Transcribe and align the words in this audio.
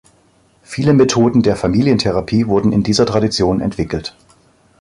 Viele 0.63 0.93
Methoden 0.93 1.43
der 1.43 1.55
Familientherapie 1.55 2.47
wurden 2.47 2.71
in 2.71 2.81
dieser 2.81 3.05
Tradition 3.05 3.61
entwickelt. 3.61 4.15